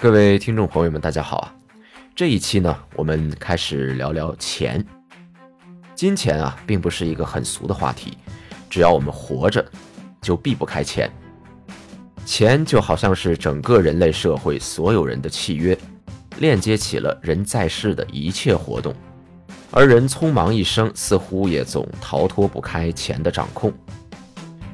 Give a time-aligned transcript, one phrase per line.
[0.00, 1.54] 各位听众朋友们，大家好啊！
[2.14, 4.86] 这一期呢，我们开始聊聊钱。
[5.96, 8.16] 金钱啊，并不是一个很俗的话题，
[8.70, 9.64] 只要我们活着，
[10.22, 11.10] 就避不开钱。
[12.24, 15.76] 钱就好像是整个人类社会所有人的契约，
[16.38, 18.94] 链接起了人在世的一切活动，
[19.72, 23.72] 而人匆忙一生，似乎也总逃脱不开钱的掌控。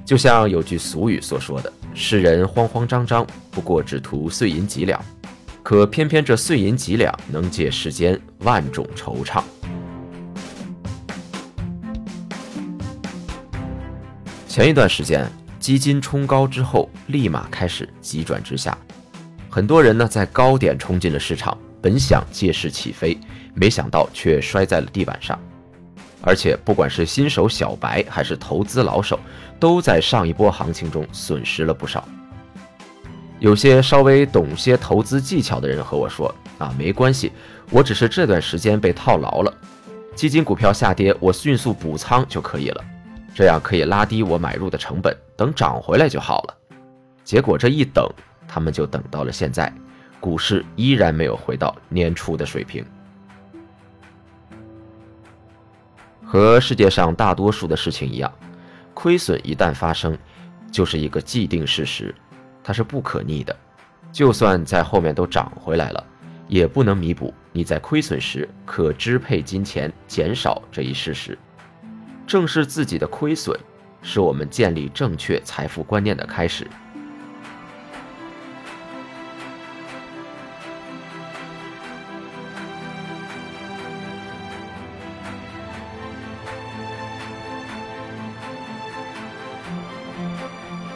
[0.05, 5.03] 就像有句俗语所说的：“世人慌慌张张，不过只图碎银几两。”
[5.63, 9.43] 可偏偏这碎银几两，能解世间万种惆怅。
[14.47, 15.27] 前一段时间，
[15.59, 18.77] 基金冲高之后，立马开始急转直下，
[19.49, 23.19] 很多人呢在高点冲进了市场，本想借势起飞，
[23.55, 25.41] 没想到却摔在了地板上。
[26.27, 29.21] 而且，不管是新手小白还是投资老手，
[29.61, 32.09] 都在上一波行情中损失了不少。
[33.41, 37.31] 有些稍微懂些投资技巧的人和我说：“啊，没关系，
[37.71, 39.53] 我只是这段时间被套牢了，
[40.15, 42.83] 基金股票下跌，我迅速补仓就可以了，
[43.35, 46.55] 这样可以拉低我买入的成本，等涨回来就好了。”
[47.23, 48.09] 结果这一等，
[48.49, 49.71] 他们就等到了现在，
[50.21, 52.83] 股市依然没有回到年初的水平。
[56.35, 58.29] 和世界上大多数的事情一样，
[58.93, 60.19] 亏损一旦发生，
[60.69, 62.13] 就是一个既定事实。
[62.61, 63.55] 它是不可逆的，
[64.11, 66.05] 就算在后面都涨回来了，
[66.49, 71.39] 也不能弥补你在亏损时可支配金钱减少这一事实。
[72.27, 73.57] 正视自己的亏损，
[74.03, 76.67] 是我们建立正确财富观念的开始。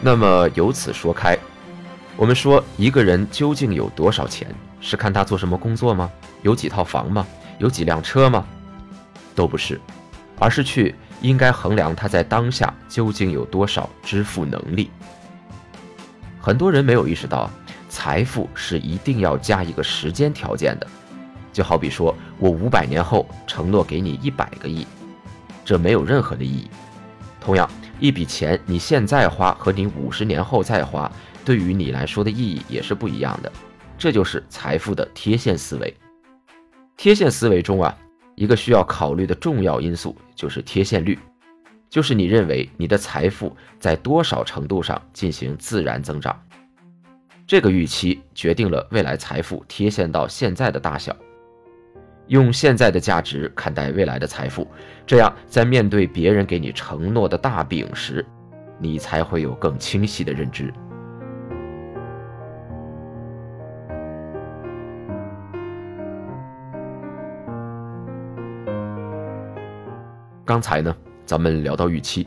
[0.01, 1.37] 那么由此说开。
[2.17, 4.49] 我们说一个人究竟有多少钱，
[4.81, 6.11] 是看他做什么工作吗？
[6.43, 7.27] 有几套房吗？
[7.59, 8.45] 有几辆车吗？
[9.35, 9.81] 都不是，
[10.39, 14.91] 而是去应该衡量他在当下究竟有多少支付能力。
[16.41, 17.51] 很多人没有意识到，
[17.89, 20.87] 财富是一定要加一个时间条件的。
[21.53, 24.87] 就好比说我五百年后承诺给你一百个亿，
[25.65, 26.71] 这没有任何的意义。
[27.41, 27.69] 同样，
[28.01, 31.11] 一笔钱你现在花和你五十年后再花。
[31.45, 33.51] 对于你来说的意义也是不一样的，
[33.97, 35.97] 这就是财富的贴现思维。
[36.97, 37.97] 贴现思维中啊，
[38.35, 41.19] 一个需要考虑的重要因素就是贴现率，
[41.89, 46.39] 就是你认为你的财富在多少程度上进行自然增长。
[47.47, 51.17] 这个预期决定了未来财富贴现到现在的大小。
[52.29, 54.67] 用现在的价值看待未来的财富，
[55.07, 58.25] 这样在面对别人给你承诺的大饼时，
[58.79, 60.73] 你才会有更清晰的认知。
[70.45, 72.27] 刚才呢，咱们聊到预期，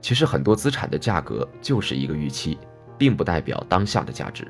[0.00, 2.58] 其实很多资产的价格就是一个预期，
[2.98, 4.46] 并不代表当下的价值。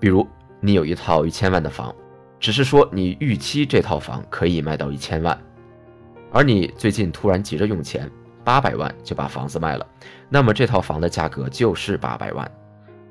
[0.00, 0.26] 比如
[0.60, 1.94] 你有一套一千万的房，
[2.40, 5.40] 只是说你预期这套房可以卖到一千万，
[6.32, 8.10] 而你最近突然急着用钱，
[8.42, 9.86] 八百万就把房子卖了，
[10.28, 12.50] 那么这套房的价格就是八百万，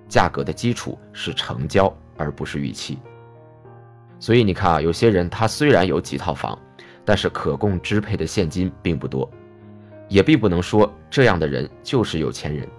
[0.10, 3.00] 价格的基础是成交而不是预期。
[4.20, 6.58] 所以你看啊，有些人他虽然有几套房。
[7.06, 9.28] 但是可供支配的现金并不多，
[10.10, 12.70] 也并不能说这样的人就是有钱人。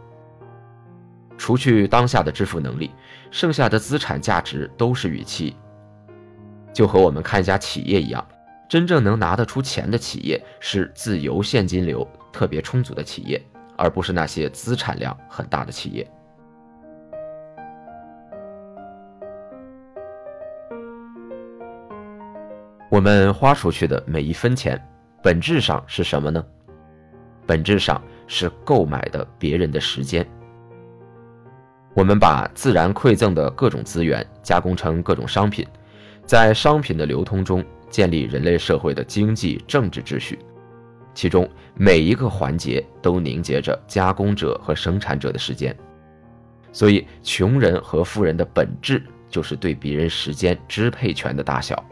[1.36, 2.92] 除去当下的支付能力，
[3.32, 5.56] 剩下的资产价值都是预期。
[6.72, 8.26] 就和我们看一家企业一样，
[8.68, 13.42] 真正能拿得出钱的企业是自由现金流特别充足的企业，
[13.76, 16.08] 而不是那些资产量很大的企业。
[22.88, 24.80] 我们花出去的每一分钱，
[25.22, 26.44] 本质上是什么呢？
[27.46, 30.24] 本质上是购买的别人的时间。
[31.94, 35.66] 我们把自然馈赠的各种资源加工成各种商品，
[36.30, 40.38] 在商品的流通中建立人类社会的经济政治秩序。
[41.12, 45.76] 其中每一个环节都凝结着加工者和生产者的时间。
[46.70, 51.84] 所以，穷人和富人的本质就是对别人时间支配权的大小。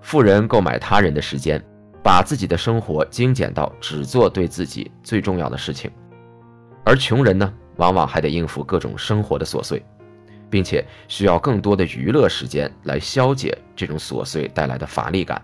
[0.00, 1.64] 富人购买他人的时间，
[2.02, 5.88] 把自己的生活精简到只做对自己最重要的事情；
[6.84, 9.80] 而穷人呢，往往还得应付各种生活的琐碎，
[10.50, 15.40] 并且需要更多的娱乐时间来消解这种琐碎带来的乏力感。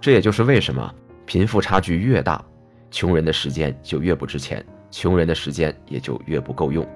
[0.00, 0.94] 这也就是为什么
[1.26, 2.42] 贫富差距越大，
[2.90, 6.86] 穷人的时间就越不值钱，穷人的时间也就越不够用。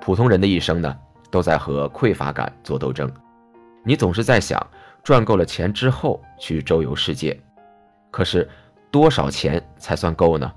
[0.00, 0.98] 普通人的一生呢，
[1.30, 3.10] 都在和匮乏感做斗争。
[3.84, 4.64] 你总是在想
[5.02, 7.40] 赚够了钱之后去周游世界，
[8.10, 8.48] 可是
[8.92, 10.52] 多少钱才算够呢？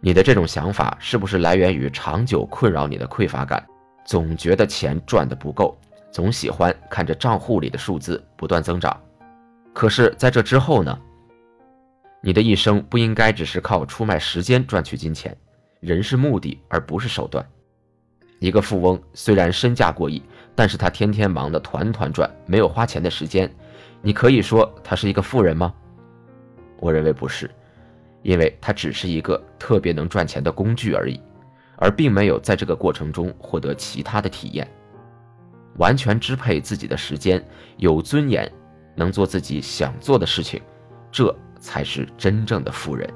[0.00, 3.64] 你的这种想法是不是来源于长久困扰你的匮乏感？
[4.04, 5.78] 总觉得钱赚的不够，
[6.10, 8.98] 总喜欢看着账户里的数字不断增长。
[9.74, 10.98] 可是，在这之后呢？
[12.22, 15.36] 你的一生不应该只是靠出卖时间赚取金钱，
[15.80, 17.46] 人是目的而不是手段。
[18.38, 20.22] 一个富翁虽然身价过亿，
[20.54, 23.52] 但是他天天忙得团团转，没有花钱的时间。
[24.00, 25.74] 你可以说他是一个富人吗？
[26.82, 27.48] 我认为不是，
[28.22, 31.18] 因为它只是一个特别能赚钱的工具而已。
[31.76, 34.68] 而并没有在这个过程中获得其他的体验，
[35.78, 37.44] 完全支配自己的时间，
[37.76, 38.48] 有尊严，
[38.94, 40.62] 能做自己想做的事情，
[41.10, 43.08] 这才是真正的富人。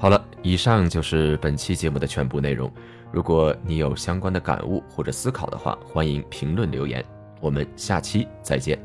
[0.00, 2.72] 好了，以上就是本期节目的全部内容。
[3.10, 7.04] 如果你有相关的感悟或者思考的话，欢迎评论留言。
[7.40, 8.78] 我们下期再见。